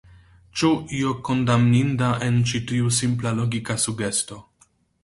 [0.61, 4.43] Ĉu io kondamninda en ĉi tiu simpla logika sugesto?